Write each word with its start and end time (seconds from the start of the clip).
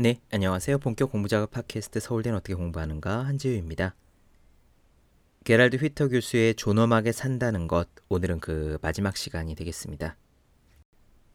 네, 0.00 0.20
안녕하세요. 0.30 0.78
본격 0.78 1.10
공부작업 1.10 1.50
팟캐스트 1.50 1.98
서울대는 1.98 2.38
어떻게 2.38 2.54
공부하는가 2.54 3.26
한지우입니다. 3.26 3.96
게랄드 5.42 5.74
휘터 5.78 6.06
교수의 6.06 6.54
존엄하게 6.54 7.10
산다는 7.10 7.66
것, 7.66 7.88
오늘은 8.08 8.38
그 8.38 8.78
마지막 8.80 9.16
시간이 9.16 9.56
되겠습니다. 9.56 10.16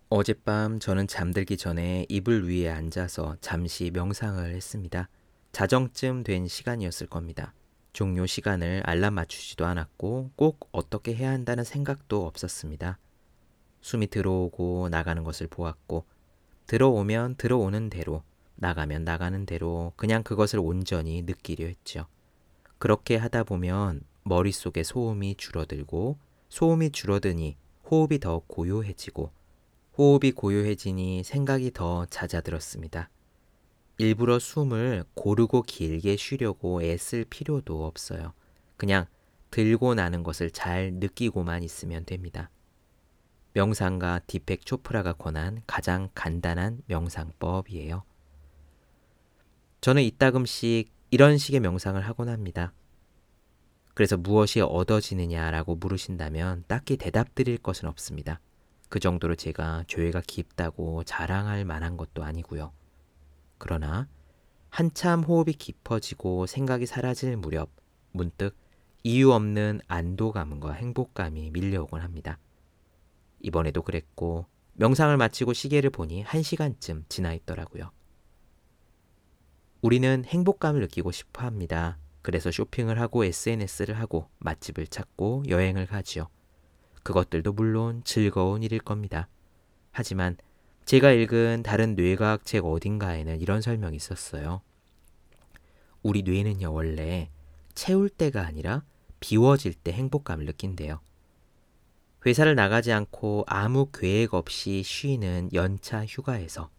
어젯밤 0.08 0.80
저는 0.80 1.08
잠들기 1.08 1.58
전에 1.58 2.06
이불 2.08 2.48
위에 2.48 2.70
앉아서 2.70 3.36
잠시 3.42 3.92
명상을 3.94 4.56
했습니다. 4.56 5.10
자정쯤 5.52 6.24
된 6.24 6.48
시간이었을 6.48 7.08
겁니다. 7.08 7.54
종료 7.92 8.26
시간을 8.26 8.84
알람 8.86 9.16
맞추지도 9.16 9.66
않았고 9.66 10.32
꼭 10.38 10.70
어떻게 10.72 11.14
해야 11.14 11.32
한다는 11.32 11.66
생각도 11.66 12.26
없었습니다. 12.26 12.98
숨이 13.82 14.08
들어오고 14.08 14.88
나가는 14.88 15.22
것을 15.26 15.48
보았고 15.48 16.06
들어오면 16.68 17.36
들어오는 17.36 17.90
대로 17.90 18.24
나가면 18.56 19.04
나가는 19.04 19.46
대로 19.46 19.94
그냥 19.96 20.24
그것을 20.24 20.60
온전히 20.60 21.22
느끼려 21.24 21.66
했죠. 21.66 22.06
그렇게 22.78 23.16
하다 23.16 23.44
보면 23.44 24.02
머릿속에 24.24 24.84
소음이 24.84 25.36
줄어들고 25.36 26.18
소음이 26.50 26.92
줄어드니 26.92 27.58
호흡이 27.90 28.20
더 28.20 28.40
고요해지고 28.48 29.32
호흡이 29.98 30.32
고요해지니 30.32 31.24
생각이 31.24 31.72
더 31.72 32.06
잦아들었습니다. 32.06 33.10
일부러 34.00 34.40
숨을 34.40 35.04
고르고 35.14 35.62
길게 35.64 36.16
쉬려고 36.16 36.82
애쓸 36.82 37.26
필요도 37.26 37.86
없어요. 37.86 38.34
그냥 38.78 39.06
들고 39.52 39.94
나는 39.94 40.24
것을 40.24 40.50
잘 40.50 40.94
느끼고만 40.96 41.62
있으면 41.62 42.06
됩니다. 42.06 42.50
명상가 43.54 44.20
디펙 44.26 44.66
초프라가 44.66 45.14
권한 45.14 45.62
가장 45.68 46.10
간단한 46.16 46.82
명상법이에요. 46.88 48.04
저는 49.84 50.02
이따금씩 50.04 50.94
이런 51.12 51.38
식의 51.38 51.60
명상을 51.60 52.00
하곤 52.00 52.30
합니다. 52.30 52.72
그래서 53.94 54.16
무엇이 54.16 54.62
얻어지느냐라고 54.62 55.76
물으신다면 55.76 56.64
딱히 56.70 56.96
대답 56.96 57.36
드릴 57.36 57.58
것은 57.58 57.90
없습니다. 57.90 58.40
그 58.88 59.02
정도로 59.02 59.36
제가 59.36 59.84
교회가 59.90 60.22
깊다고 60.26 61.04
자랑할 61.04 61.66
만한 61.66 61.98
것도 61.98 62.24
아니고요. 62.24 62.72
그러나 63.58 64.08
한참 64.70 65.22
호흡이 65.22 65.52
깊어지고 65.52 66.46
생각이 66.46 66.86
사라질 66.86 67.36
무렵 67.36 67.70
문득 68.14 68.56
이유 69.04 69.34
없는 69.34 69.82
안도감과 69.90 70.72
행복감이 70.72 71.52
밀려오곤 71.52 72.00
합니다. 72.00 72.40
이번에도 73.42 73.82
그랬고 73.82 74.46
명상을 74.76 75.18
마치고 75.18 75.52
시계를 75.52 75.90
보니 75.90 76.24
1시간쯤 76.24 77.10
지나 77.10 77.34
있더라고요. 77.34 77.92
우리는 79.84 80.24
행복감을 80.26 80.80
느끼고 80.80 81.12
싶어 81.12 81.46
합니다. 81.46 81.98
그래서 82.22 82.52
쇼핑을 82.52 83.02
하고 83.02 83.26
SNS를 83.26 84.00
하고 84.00 84.30
맛집을 84.40 84.88
찾고 84.88 85.44
여행을 85.50 85.88
가지요. 85.88 86.30
그것들도 87.04 87.52
물론 87.52 88.02
즐거운 88.06 88.64
일일 88.64 88.80
겁니다. 88.80 89.28
하지만 89.92 90.38
제가 90.86 91.12
읽은 91.12 91.64
다른 91.64 91.96
뇌과학 91.96 92.46
책 92.46 92.64
어딘가에는 92.64 93.42
이런 93.42 93.60
설명이 93.60 93.98
있었어요. 93.98 94.62
우리 96.02 96.24
뇌는요, 96.24 96.72
원래 96.72 97.30
채울 97.76 98.08
때가 98.08 98.46
아니라 98.46 98.86
비워질 99.20 99.74
때 99.74 99.92
행복감을 99.92 100.46
느낀대요. 100.46 101.02
회사를 102.26 102.56
나가지 102.56 102.94
않고 102.94 103.44
아무 103.48 103.92
계획 103.92 104.34
없이 104.34 104.82
쉬는 104.82 105.50
연차 105.52 106.06
휴가에서 106.06 106.70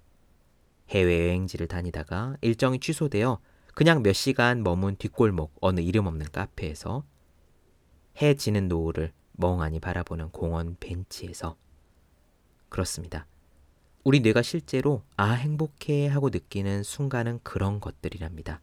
해외여행지를 0.90 1.66
다니다가 1.66 2.36
일정이 2.40 2.78
취소되어 2.78 3.40
그냥 3.74 4.02
몇 4.02 4.12
시간 4.12 4.62
머문 4.62 4.96
뒷골목 4.96 5.56
어느 5.60 5.80
이름 5.80 6.06
없는 6.06 6.26
카페에서 6.30 7.04
해 8.22 8.34
지는 8.34 8.68
노을을 8.68 9.12
멍하니 9.32 9.80
바라보는 9.80 10.30
공원 10.30 10.76
벤치에서 10.78 11.56
그렇습니다. 12.68 13.26
우리 14.04 14.20
뇌가 14.20 14.42
실제로 14.42 15.02
아 15.16 15.32
행복해 15.32 16.06
하고 16.08 16.28
느끼는 16.28 16.82
순간은 16.82 17.40
그런 17.42 17.80
것들이랍니다. 17.80 18.60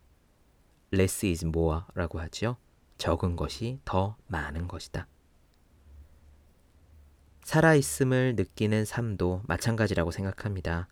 less 0.93 1.25
is 1.25 1.45
more라고 1.45 2.19
하죠. 2.19 2.57
적은 2.97 3.35
것이 3.35 3.79
더 3.83 4.15
많은 4.27 4.67
것이다. 4.67 5.07
살아있음을 7.43 8.35
느끼는 8.35 8.85
삶도 8.85 9.41
마찬가지라고 9.47 10.11
생각합니다. 10.11 10.87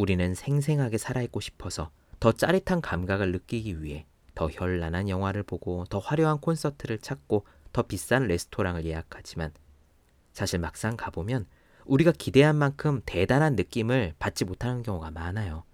우리는 0.00 0.34
생생하게 0.34 0.96
살아있고 0.96 1.40
싶어서 1.40 1.90
더 2.20 2.32
짜릿한 2.32 2.80
감각을 2.80 3.32
느끼기 3.32 3.82
위해 3.82 4.06
더 4.34 4.48
현란한 4.48 5.10
영화를 5.10 5.42
보고 5.42 5.84
더 5.90 5.98
화려한 5.98 6.38
콘서트를 6.40 7.00
찾고 7.00 7.44
더 7.74 7.82
비싼 7.82 8.26
레스토랑을 8.26 8.86
예약하지만 8.86 9.52
사실 10.32 10.58
막상 10.58 10.96
가보면 10.96 11.44
우리가 11.84 12.12
기대한 12.12 12.56
만큼 12.56 13.02
대단한 13.04 13.56
느낌을 13.56 14.14
받지 14.18 14.46
못하는 14.46 14.82
경우가 14.82 15.10
많아요. 15.10 15.64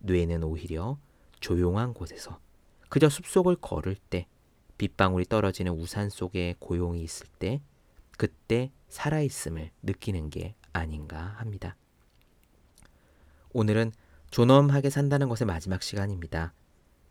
뇌는 0.00 0.44
오히려 0.44 0.98
조용한 1.40 1.94
곳에서 1.94 2.40
그저 2.90 3.08
숲속을 3.08 3.56
걸을 3.56 3.96
때 4.10 4.26
빗방울이 4.76 5.24
떨어지는 5.24 5.72
우산 5.72 6.10
속에 6.10 6.54
고용이 6.58 7.00
있을 7.02 7.26
때 7.38 7.62
그때 8.18 8.72
살아있음을 8.90 9.70
느끼는 9.84 10.28
게 10.28 10.54
아닌가 10.74 11.34
합니다. 11.38 11.76
오늘은 13.52 13.92
존엄하게 14.30 14.90
산다는 14.90 15.28
것의 15.28 15.46
마지막 15.46 15.82
시간입니다. 15.82 16.52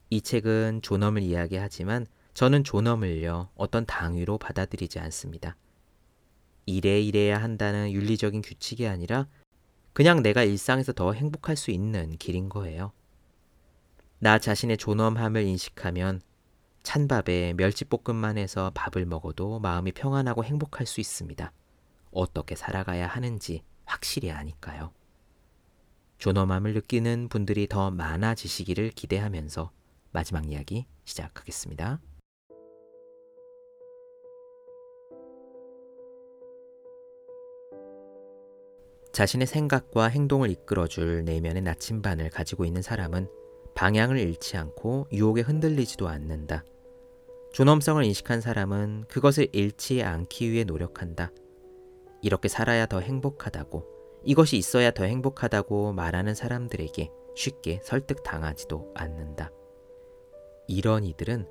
이 0.09 0.22
책은 0.22 0.81
존엄을 0.84 1.24
이야기하지만 1.24 2.06
저는 2.34 2.64
존엄을요 2.64 3.50
어떤 3.56 3.86
당위로 3.86 4.38
받아들이지 4.38 5.00
않습니다. 5.00 5.58
이래 6.68 7.02
이래야 7.02 7.42
한다는 7.42 7.92
윤리적인 7.92 8.42
규칙이 8.42 8.88
아니라 8.88 9.28
그냥 9.94 10.22
내가 10.22 10.44
일상에서 10.44 10.94
더 10.94 11.14
행복할 11.14 11.56
수 11.56 11.72
있는 11.72 12.16
길인 12.18 12.50
거예요. 12.50 12.92
나 14.20 14.38
자신의 14.38 14.78
존엄함을 14.78 15.44
인식하면 15.44 16.22
찬밥에 16.84 17.53
멸치볶음만 17.58 18.38
해서 18.38 18.72
밥을 18.76 19.06
먹어도 19.06 19.59
마음이 19.59 19.92
평안하고 19.92 20.44
행복할 20.44 20.86
수 20.86 21.02
있습니다. 21.02 21.52
어떻게 22.12 22.56
살아가야 22.56 23.08
하는지 23.08 23.64
확실히 23.86 24.31
아니까요. 24.31 24.97
존엄함을 26.17 26.73
느끼는 26.73 27.29
분들이 27.29 27.67
더 27.67 27.91
많아지시기를 27.91 28.89
기대하면서 28.91 29.72
마지막 30.11 30.50
이야기 30.50 30.88
시작하겠습니다. 31.05 32.00
자신의 39.13 39.47
생각과 39.47 40.07
행동을 40.07 40.51
이끌어줄 40.51 41.23
내면의 41.25 41.63
나침반을 41.63 42.29
가지고 42.29 42.66
있는 42.66 42.81
사람은 42.81 43.28
방향을 43.75 44.19
잃지 44.19 44.57
않고 44.57 45.07
유혹에 45.11 45.41
흔들리지도 45.41 46.07
않는다. 46.07 46.63
존엄성을 47.53 48.03
인식한 48.03 48.41
사람은 48.41 49.05
그것을 49.07 49.47
잃지 49.51 50.03
않기 50.03 50.51
위해 50.51 50.63
노력한다. 50.63 51.31
이렇게 52.22 52.47
살아야 52.47 52.85
더 52.85 52.99
행복하다고 52.99 53.97
이것이 54.28 54.58
있어야 54.58 54.92
더 54.92 55.06
행복하다고 55.06 55.94
말하는 55.94 56.36
사람들에게 56.36 57.10
쉽게 57.34 57.80
설득당하지도 57.82 58.92
않는다. 58.94 59.52
이런 60.68 61.06
이들은 61.06 61.48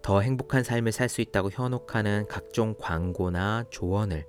더 0.00 0.22
행복한 0.22 0.62
삶을 0.62 0.92
살 0.92 1.10
수 1.10 1.20
있다고 1.20 1.50
현혹하는 1.50 2.24
각종 2.26 2.74
광고나 2.78 3.64
조언을 3.68 4.26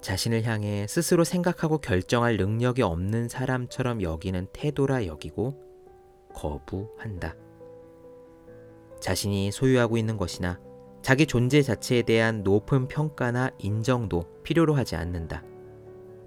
자신을 0.00 0.44
향해 0.44 0.86
스스로 0.88 1.24
생각하고 1.24 1.76
결정할 1.76 2.38
능력이 2.38 2.80
없는 2.80 3.28
사람처럼 3.28 4.00
여기는 4.00 4.46
태도라 4.54 5.04
여기고 5.04 5.60
거부한다. 6.34 7.36
자신이 8.98 9.52
소유하고 9.52 9.98
있는 9.98 10.16
것이나 10.16 10.58
자기 11.02 11.26
존재 11.26 11.60
자체에 11.60 12.00
대한 12.00 12.42
높은 12.44 12.88
평가나 12.88 13.50
인정도 13.58 14.24
필요로 14.42 14.72
하지 14.74 14.96
않는다. 14.96 15.49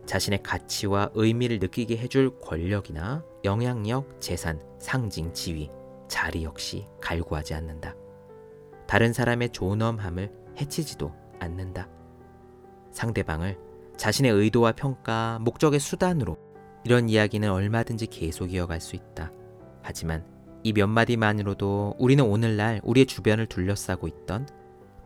자신의 0.05 0.43
가치와 0.43 1.11
의미를 1.13 1.59
느끼게 1.59 1.97
해줄 1.97 2.39
권력이나 2.39 3.23
영향력, 3.43 4.19
재산, 4.19 4.61
상징, 4.79 5.33
지위, 5.33 5.69
자리 6.07 6.43
역시 6.43 6.85
갈구하지 7.01 7.53
않는다. 7.53 7.95
다른 8.87 9.13
사람의 9.13 9.49
존엄함을 9.49 10.31
해치지도 10.59 11.13
않는다. 11.39 11.89
상대방을 12.91 13.57
자신의 13.97 14.31
의도와 14.31 14.73
평가, 14.73 15.39
목적의 15.41 15.79
수단으로 15.79 16.37
이런 16.83 17.09
이야기는 17.09 17.49
얼마든지 17.49 18.07
계속 18.07 18.53
이어갈 18.53 18.81
수 18.81 18.95
있다. 18.95 19.31
하지만 19.81 20.25
이 20.63 20.71
몇 20.73 20.87
마디만으로도 20.87 21.95
우리는 21.99 22.23
오늘날 22.23 22.79
우리의 22.83 23.05
주변을 23.05 23.47
둘러싸고 23.47 24.07
있던 24.07 24.47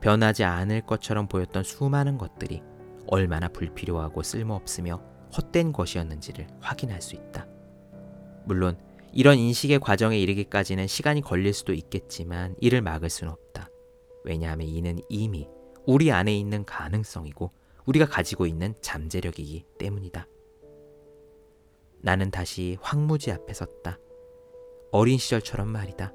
변하지 0.02 0.44
않을 0.44 0.82
것처럼 0.82 1.28
보였던 1.28 1.64
수많은 1.64 2.18
것들이 2.18 2.62
얼마나 3.08 3.48
불필요하고 3.48 4.24
쓸모없으며 4.24 5.02
헛된 5.36 5.74
것이었는지를 5.74 6.48
확인할 6.60 7.02
수 7.02 7.16
있다. 7.16 7.48
물론 8.46 8.78
이런 9.14 9.38
인식의 9.38 9.80
과정에 9.80 10.18
이르기까지는 10.20 10.88
시간이 10.88 11.22
걸릴 11.22 11.54
수도 11.54 11.74
있겠지만 11.74 12.56
이를 12.60 12.82
막을 12.82 13.10
수는 13.10 13.34
없다. 13.34 13.70
왜냐하면 14.24 14.68
이는 14.68 15.00
이미 15.10 15.48
우리 15.86 16.12
안에 16.12 16.38
있는 16.38 16.66
가능성이고 16.66 17.52
우리가 17.86 18.06
가지고 18.06 18.46
있는 18.46 18.76
잠재력이기 18.82 19.66
때문이다. 19.80 20.28
나는 22.02 22.32
다시 22.32 22.78
황무지 22.82 23.32
앞에 23.32 23.54
섰다. 23.54 24.00
어린 24.92 25.18
시절처럼 25.18 25.68
말이다. 25.68 26.14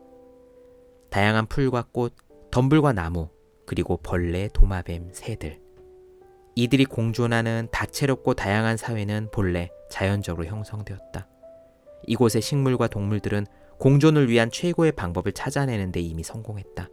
다양한 1.11 1.47
풀과 1.47 1.89
꽃, 1.93 2.15
덤불과 2.51 2.93
나무, 2.93 3.29
그리고 3.67 3.97
벌레, 3.97 4.49
도마뱀, 4.53 5.11
새들. 5.13 5.62
이들이 6.55 6.85
공존하는 6.85 7.69
다채롭고 7.71 8.35
다양한 8.35 8.77
사회는 8.77 9.31
본래 9.33 9.71
자연적으로 9.91 10.47
형성되었다. 10.47 11.29
이곳의 12.07 12.43
식물과 12.43 12.89
동물들은 12.89 13.47
공존을 13.79 14.29
위한 14.29 14.51
최고의 14.51 14.93
방법을 14.93 15.33
찾아내는 15.33 15.93
데 15.93 16.01
이미 16.01 16.23
성공했다. 16.23 16.89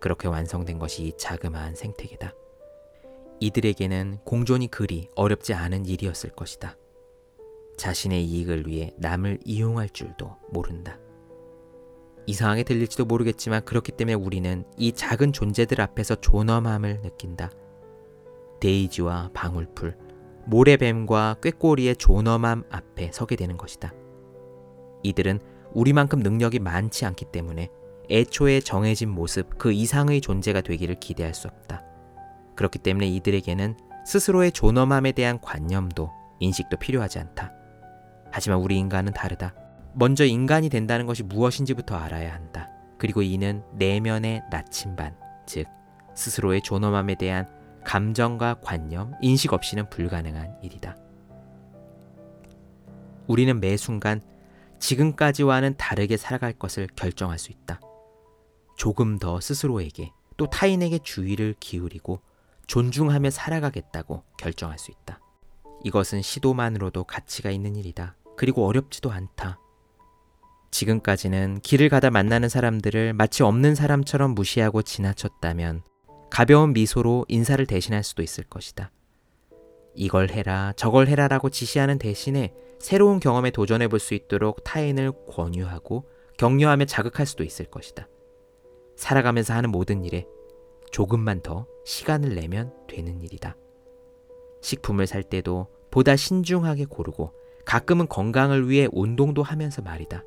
그렇게 0.00 0.28
완성된 0.28 0.78
것이 0.78 1.04
이 1.04 1.12
자그마한 1.16 1.74
생태계다. 1.74 2.34
이들에게는 3.40 4.18
공존이 4.24 4.68
그리 4.68 5.08
어렵지 5.14 5.54
않은 5.54 5.86
일이었을 5.86 6.30
것이다. 6.30 6.76
자신의 7.78 8.24
이익을 8.24 8.66
위해 8.66 8.92
남을 8.98 9.38
이용할 9.44 9.88
줄도 9.88 10.36
모른다. 10.50 10.98
이상하게 12.26 12.64
들릴지도 12.64 13.06
모르겠지만 13.06 13.64
그렇기 13.64 13.92
때문에 13.92 14.14
우리는 14.14 14.64
이 14.76 14.92
작은 14.92 15.32
존재들 15.32 15.80
앞에서 15.80 16.16
존엄함을 16.16 17.00
느낀다. 17.00 17.50
데이지와 18.60 19.30
방울풀, 19.34 19.96
모래뱀과 20.46 21.36
꾀꼬리의 21.42 21.96
존엄함 21.96 22.64
앞에 22.70 23.10
서게 23.12 23.36
되는 23.36 23.56
것이다. 23.56 23.92
이들은 25.02 25.40
우리만큼 25.72 26.20
능력이 26.20 26.58
많지 26.58 27.06
않기 27.06 27.26
때문에 27.26 27.68
애초에 28.10 28.60
정해진 28.60 29.08
모습 29.08 29.58
그 29.58 29.72
이상의 29.72 30.20
존재가 30.20 30.62
되기를 30.62 30.96
기대할 30.96 31.32
수 31.32 31.48
없다. 31.48 31.84
그렇기 32.56 32.80
때문에 32.80 33.06
이들에게는 33.08 33.76
스스로의 34.04 34.52
존엄함에 34.52 35.12
대한 35.12 35.40
관념도 35.40 36.10
인식도 36.40 36.78
필요하지 36.78 37.20
않다. 37.20 37.52
하지만 38.32 38.58
우리 38.58 38.78
인간은 38.78 39.12
다르다. 39.12 39.54
먼저 39.94 40.24
인간이 40.24 40.68
된다는 40.68 41.06
것이 41.06 41.22
무엇인지부터 41.22 41.96
알아야 41.96 42.34
한다. 42.34 42.68
그리고 42.98 43.22
이는 43.22 43.62
내면의 43.74 44.42
나침반, 44.50 45.16
즉 45.46 45.66
스스로의 46.14 46.62
존엄함에 46.62 47.14
대한 47.14 47.48
감정과 47.90 48.60
관념, 48.62 49.14
인식 49.20 49.52
없이는 49.52 49.90
불가능한 49.90 50.58
일이다. 50.62 50.96
우리는 53.26 53.58
매 53.58 53.76
순간 53.76 54.20
지금까지와는 54.78 55.76
다르게 55.76 56.16
살아갈 56.16 56.52
것을 56.52 56.86
결정할 56.94 57.40
수 57.40 57.50
있다. 57.50 57.80
조금 58.76 59.18
더 59.18 59.40
스스로에게 59.40 60.12
또 60.36 60.46
타인에게 60.46 61.00
주의를 61.00 61.56
기울이고 61.58 62.20
존중하며 62.68 63.30
살아가겠다고 63.30 64.22
결정할 64.38 64.78
수 64.78 64.92
있다. 64.92 65.18
이것은 65.82 66.22
시도만으로도 66.22 67.02
가치가 67.02 67.50
있는 67.50 67.74
일이다. 67.74 68.14
그리고 68.36 68.68
어렵지도 68.68 69.10
않다. 69.10 69.58
지금까지는 70.70 71.58
길을 71.62 71.88
가다 71.88 72.10
만나는 72.10 72.48
사람들을 72.48 73.14
마치 73.14 73.42
없는 73.42 73.74
사람처럼 73.74 74.36
무시하고 74.36 74.82
지나쳤다면 74.82 75.82
가벼운 76.30 76.72
미소로 76.72 77.26
인사를 77.28 77.64
대신할 77.66 78.02
수도 78.02 78.22
있을 78.22 78.44
것이다. 78.44 78.90
이걸 79.94 80.30
해라, 80.30 80.72
저걸 80.76 81.08
해라라고 81.08 81.50
지시하는 81.50 81.98
대신에 81.98 82.54
새로운 82.78 83.20
경험에 83.20 83.50
도전해 83.50 83.88
볼 83.88 83.98
수 83.98 84.14
있도록 84.14 84.64
타인을 84.64 85.12
권유하고 85.28 86.08
격려하며 86.38 86.86
자극할 86.86 87.26
수도 87.26 87.44
있을 87.44 87.66
것이다. 87.66 88.08
살아가면서 88.96 89.52
하는 89.54 89.70
모든 89.70 90.04
일에 90.04 90.26
조금만 90.92 91.42
더 91.42 91.66
시간을 91.84 92.34
내면 92.34 92.72
되는 92.88 93.20
일이다. 93.20 93.56
식품을 94.62 95.06
살 95.06 95.22
때도 95.22 95.68
보다 95.90 96.16
신중하게 96.16 96.86
고르고 96.86 97.32
가끔은 97.64 98.08
건강을 98.08 98.68
위해 98.68 98.88
운동도 98.92 99.42
하면서 99.42 99.82
말이다. 99.82 100.24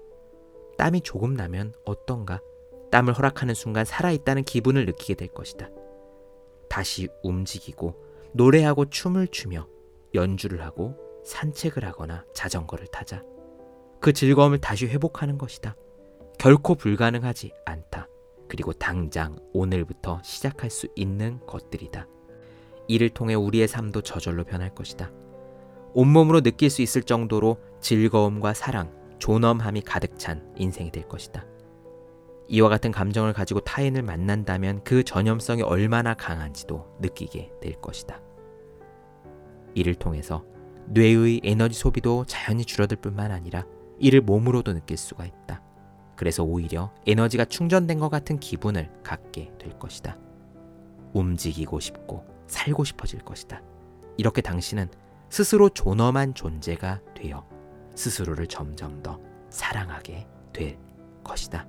땀이 0.78 1.02
조금 1.02 1.34
나면 1.34 1.74
어떤가? 1.86 2.42
땀을 2.92 3.14
허락하는 3.14 3.54
순간 3.56 3.86
살아있다는 3.86 4.44
기분을 4.44 4.86
느끼게 4.86 5.16
될 5.16 5.30
것이다. 5.30 5.70
다시 6.74 7.08
움직이고 7.22 7.94
노래하고 8.34 8.90
춤을 8.90 9.28
추며 9.28 9.68
연주를 10.16 10.64
하고 10.64 10.98
산책을 11.24 11.86
하거나 11.86 12.26
자전거를 12.34 12.88
타자. 12.88 13.22
그 14.02 14.12
즐거움을 14.12 14.58
다시 14.58 14.88
회복하는 14.88 15.38
것이다. 15.38 15.76
결코 16.40 16.74
불가능하지 16.74 17.52
않다. 17.66 18.08
그리고 18.50 18.74
당장 18.74 19.38
오늘부터 19.54 20.20
시작할 20.24 20.72
수 20.72 20.88
있는 20.96 21.40
것들이다. 21.46 22.08
이를 22.88 23.10
통해 23.10 23.36
우리의 23.36 23.68
삶도 23.68 24.02
저절로 24.02 24.44
변할 24.44 24.74
것이다. 24.74 25.12
온몸으로 25.94 26.42
느낄 26.42 26.72
수 26.72 26.82
있을 26.82 27.04
정도로 27.04 27.60
즐거움과 27.82 28.56
사랑, 28.56 28.92
존엄함이 29.20 29.82
가득 29.82 30.18
찬 30.18 30.52
인생이 30.58 30.92
될 30.92 31.08
것이다. 31.08 31.46
이와 32.54 32.70
같은 32.70 32.92
감정을 32.92 33.34
가지고 33.34 33.62
타인을 33.62 34.04
만난다면 34.04 34.84
그 34.84 35.04
전염성이 35.04 35.64
얼마나 35.64 36.14
강한지도 36.14 36.98
느끼게 37.02 37.52
될 37.60 37.82
것이다. 37.82 38.22
이를 39.74 39.96
통해서 39.96 40.46
뇌의 40.90 41.42
에너지 41.44 41.74
소비도 41.74 42.26
자연히 42.28 42.64
줄어들 42.64 42.98
뿐만 42.98 43.32
아니라 43.32 43.66
이를 43.98 44.22
몸으로도 44.22 44.72
느낄 44.74 44.98
수가 44.98 45.26
있다. 45.26 45.64
그래서 46.16 46.44
오히려 46.44 46.94
에너지가 47.08 47.46
충전된 47.46 47.98
것 47.98 48.10
같은 48.10 48.40
기분을 48.40 48.92
갖게 49.02 49.52
될 49.58 49.80
것이다. 49.80 50.20
움직이고 51.14 51.80
싶고 51.80 52.24
살고 52.46 52.84
싶어질 52.84 53.22
것이다. 53.22 53.64
이렇게 54.18 54.44
당신은 54.44 54.90
스스로 55.32 55.70
존엄한 55.70 56.36
존재가 56.36 57.02
되어 57.16 57.48
스스로를 57.96 58.46
점점 58.46 59.02
더 59.02 59.20
사랑하게 59.50 60.28
될 60.54 60.78
것이다. 61.24 61.66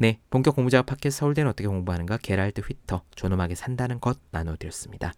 네, 0.00 0.20
본격 0.30 0.54
공부작업 0.54 0.86
팟캐스트 0.86 1.10
서울대는 1.18 1.50
어떻게 1.50 1.66
공부하는가 1.66 2.18
게랄드 2.18 2.60
휘터 2.60 3.02
존엄하게 3.16 3.56
산다는 3.56 3.98
것 4.00 4.18
나눠드렸습니다. 4.30 5.12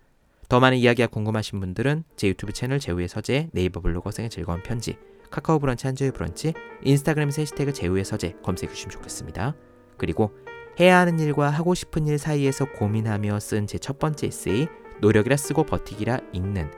더 0.49 0.59
많은 0.59 0.79
이야기가 0.79 1.09
궁금하신 1.09 1.61
분들은 1.61 2.05
제 2.17 2.29
유튜브 2.29 2.55
채널 2.55 2.81
제우의 2.81 3.07
서재, 3.09 3.51
네이버 3.53 3.81
블로그 3.81 4.11
생의 4.11 4.31
즐거운 4.31 4.63
편지, 4.63 4.97
카카오 5.31 5.59
브런치 5.59 5.87
한주의 5.87 6.11
브런치, 6.11 6.55
인스타그램에서 6.83 7.43
해시태그 7.43 7.75
제우의 7.75 8.05
서재 8.07 8.37
검색해 8.43 8.73
주시면 8.73 8.91
좋겠습니다. 8.91 9.55
그리고 9.99 10.33
해야 10.81 10.99
하는 10.99 11.21
일과 11.21 11.51
하고 11.51 11.75
싶은 11.75 12.07
일 12.07 12.19
사이에서 12.19 12.65
고민하며 12.73 13.39
쓴 13.39 13.67
제 13.67 13.79
첫 13.79 13.99
번째 13.99 14.29
에세이 14.29 14.67
노력이라 15.03 15.37
쓰고 15.37 15.65
버티기라 15.65 16.21
읽는 16.33 16.71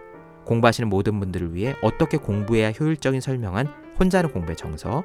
공부하시는 0.45 0.89
모든 0.89 1.21
분들을 1.21 1.55
위해 1.55 1.77
어떻게 1.83 2.17
공부해야 2.17 2.73
효율적인 2.73 3.21
설명한 3.21 3.69
혼자 3.99 4.19
하는 4.19 4.33
공부의 4.33 4.57
정서 4.57 5.05